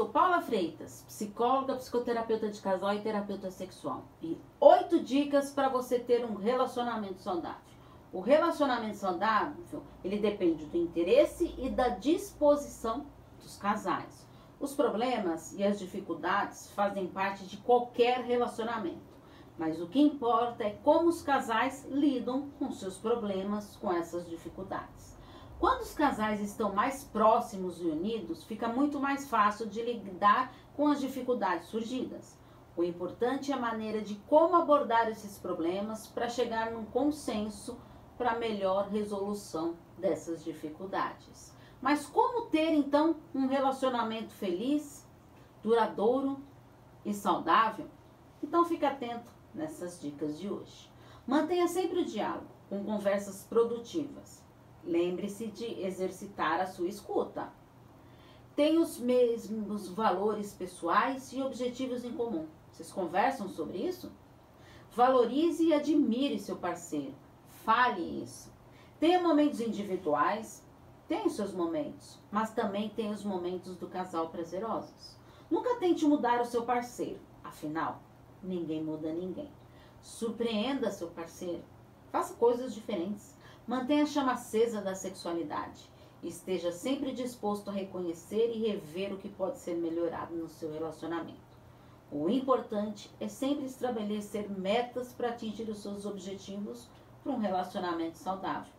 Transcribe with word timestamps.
sou 0.00 0.08
Paula 0.08 0.40
Freitas, 0.40 1.04
psicóloga, 1.06 1.74
psicoterapeuta 1.74 2.48
de 2.48 2.58
casal 2.62 2.94
e 2.94 3.02
terapeuta 3.02 3.50
sexual. 3.50 4.04
E 4.22 4.40
oito 4.58 4.98
dicas 5.00 5.52
para 5.52 5.68
você 5.68 5.98
ter 5.98 6.24
um 6.24 6.36
relacionamento 6.36 7.20
saudável. 7.20 7.60
O 8.10 8.20
relacionamento 8.20 8.96
saudável, 8.96 9.82
ele 10.02 10.18
depende 10.18 10.64
do 10.64 10.78
interesse 10.78 11.54
e 11.58 11.68
da 11.68 11.90
disposição 11.90 13.04
dos 13.42 13.58
casais. 13.58 14.26
Os 14.58 14.72
problemas 14.72 15.52
e 15.52 15.62
as 15.62 15.78
dificuldades 15.78 16.70
fazem 16.70 17.06
parte 17.06 17.44
de 17.44 17.58
qualquer 17.58 18.22
relacionamento. 18.22 19.02
Mas 19.58 19.82
o 19.82 19.86
que 19.86 20.00
importa 20.00 20.64
é 20.64 20.78
como 20.82 21.10
os 21.10 21.20
casais 21.20 21.86
lidam 21.90 22.48
com 22.58 22.72
seus 22.72 22.96
problemas, 22.96 23.76
com 23.76 23.92
essas 23.92 24.26
dificuldades. 24.26 25.19
Quando 25.60 25.82
os 25.82 25.92
casais 25.92 26.40
estão 26.40 26.72
mais 26.72 27.04
próximos 27.04 27.82
e 27.82 27.84
unidos, 27.84 28.42
fica 28.44 28.66
muito 28.66 28.98
mais 28.98 29.28
fácil 29.28 29.66
de 29.66 29.82
lidar 29.82 30.54
com 30.74 30.88
as 30.88 30.98
dificuldades 30.98 31.68
surgidas. 31.68 32.34
O 32.74 32.82
importante 32.82 33.52
é 33.52 33.54
a 33.54 33.60
maneira 33.60 34.00
de 34.00 34.14
como 34.26 34.56
abordar 34.56 35.10
esses 35.10 35.38
problemas 35.38 36.06
para 36.06 36.30
chegar 36.30 36.70
num 36.70 36.86
consenso 36.86 37.78
para 38.16 38.38
melhor 38.38 38.88
resolução 38.88 39.76
dessas 39.98 40.42
dificuldades. 40.42 41.54
Mas 41.82 42.06
como 42.06 42.46
ter 42.46 42.72
então 42.72 43.16
um 43.34 43.46
relacionamento 43.46 44.32
feliz, 44.32 45.06
duradouro 45.62 46.40
e 47.04 47.12
saudável? 47.12 47.86
Então 48.42 48.64
fique 48.64 48.86
atento 48.86 49.30
nessas 49.54 50.00
dicas 50.00 50.38
de 50.40 50.48
hoje. 50.48 50.90
Mantenha 51.26 51.68
sempre 51.68 52.00
o 52.00 52.04
diálogo 52.06 52.48
com 52.70 52.82
conversas 52.82 53.44
produtivas. 53.44 54.48
Lembre-se 54.84 55.46
de 55.48 55.82
exercitar 55.82 56.60
a 56.60 56.66
sua 56.66 56.88
escuta. 56.88 57.52
Tenha 58.56 58.80
os 58.80 58.98
mesmos 58.98 59.88
valores 59.88 60.52
pessoais 60.52 61.32
e 61.32 61.42
objetivos 61.42 62.04
em 62.04 62.12
comum. 62.12 62.46
Vocês 62.70 62.92
conversam 62.92 63.48
sobre 63.48 63.78
isso? 63.78 64.10
Valorize 64.92 65.64
e 65.64 65.72
admire 65.72 66.38
seu 66.38 66.56
parceiro. 66.56 67.14
Fale 67.64 68.22
isso. 68.22 68.52
Tenha 68.98 69.22
momentos 69.22 69.60
individuais, 69.60 70.62
tem 71.08 71.26
os 71.26 71.32
seus 71.34 71.52
momentos, 71.52 72.18
mas 72.30 72.52
também 72.52 72.88
tem 72.90 73.10
os 73.10 73.24
momentos 73.24 73.76
do 73.76 73.88
casal 73.88 74.28
prazerosos. 74.28 75.16
Nunca 75.50 75.76
tente 75.76 76.06
mudar 76.06 76.40
o 76.40 76.44
seu 76.44 76.64
parceiro, 76.64 77.18
afinal, 77.42 78.00
ninguém 78.42 78.82
muda 78.84 79.12
ninguém. 79.12 79.50
Surpreenda 80.02 80.90
seu 80.90 81.08
parceiro, 81.08 81.64
faça 82.12 82.34
coisas 82.34 82.74
diferentes. 82.74 83.34
Mantenha 83.66 84.02
a 84.02 84.06
chama 84.06 84.32
acesa 84.32 84.80
da 84.80 84.94
sexualidade. 84.94 85.88
Esteja 86.22 86.72
sempre 86.72 87.12
disposto 87.12 87.70
a 87.70 87.72
reconhecer 87.72 88.50
e 88.54 88.66
rever 88.66 89.12
o 89.12 89.18
que 89.18 89.28
pode 89.28 89.58
ser 89.58 89.74
melhorado 89.74 90.34
no 90.34 90.48
seu 90.48 90.72
relacionamento. 90.72 91.50
O 92.10 92.28
importante 92.28 93.10
é 93.20 93.28
sempre 93.28 93.66
estabelecer 93.66 94.50
metas 94.50 95.12
para 95.12 95.28
atingir 95.28 95.68
os 95.70 95.78
seus 95.78 96.04
objetivos 96.04 96.88
para 97.22 97.32
um 97.32 97.38
relacionamento 97.38 98.18
saudável. 98.18 98.72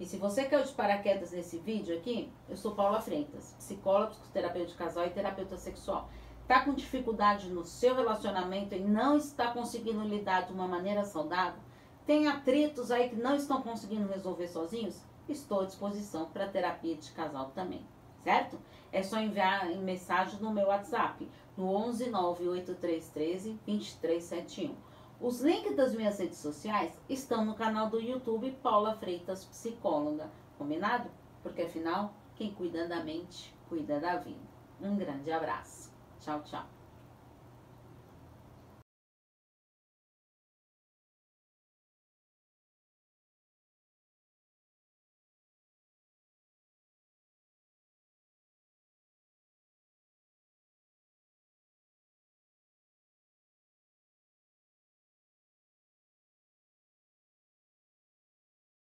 E 0.00 0.04
se 0.04 0.16
você 0.16 0.44
caiu 0.44 0.64
de 0.64 0.72
paraquedas 0.72 1.30
nesse 1.30 1.58
vídeo 1.58 1.96
aqui, 1.96 2.32
eu 2.48 2.56
sou 2.56 2.74
Paula 2.74 3.00
Freitas, 3.00 3.54
psicóloga, 3.58 4.10
psicoterapeuta 4.10 4.66
de 4.66 4.74
casal 4.74 5.06
e 5.06 5.10
terapeuta 5.10 5.56
sexual. 5.56 6.10
Tá 6.48 6.64
com 6.64 6.74
dificuldade 6.74 7.48
no 7.48 7.64
seu 7.64 7.94
relacionamento 7.94 8.74
e 8.74 8.80
não 8.80 9.16
está 9.16 9.52
conseguindo 9.52 10.02
lidar 10.02 10.46
de 10.46 10.52
uma 10.52 10.66
maneira 10.66 11.04
saudável? 11.04 11.60
Tem 12.06 12.28
atritos 12.28 12.90
aí 12.90 13.08
que 13.08 13.16
não 13.16 13.34
estão 13.34 13.62
conseguindo 13.62 14.08
resolver 14.08 14.46
sozinhos? 14.48 15.00
Estou 15.26 15.60
à 15.60 15.64
disposição 15.64 16.26
para 16.26 16.48
terapia 16.48 16.94
de 16.96 17.10
casal 17.12 17.50
também, 17.54 17.86
certo? 18.22 18.58
É 18.92 19.02
só 19.02 19.18
enviar 19.18 19.66
mensagem 19.76 20.38
no 20.38 20.52
meu 20.52 20.66
WhatsApp, 20.66 21.26
no 21.56 21.74
11 21.74 22.10
98313 22.10 23.58
2371. 23.66 24.74
Os 25.18 25.40
links 25.40 25.74
das 25.74 25.94
minhas 25.94 26.18
redes 26.18 26.38
sociais 26.38 26.92
estão 27.08 27.42
no 27.44 27.54
canal 27.54 27.88
do 27.88 27.98
YouTube 27.98 28.50
Paula 28.62 28.94
Freitas 28.96 29.46
Psicóloga. 29.46 30.28
Combinado? 30.58 31.08
Porque 31.42 31.62
afinal, 31.62 32.12
quem 32.36 32.52
cuida 32.52 32.86
da 32.86 33.02
mente, 33.02 33.54
cuida 33.68 33.98
da 33.98 34.16
vida. 34.16 34.36
Um 34.78 34.96
grande 34.96 35.32
abraço. 35.32 35.90
Tchau, 36.20 36.42
tchau. 36.42 36.83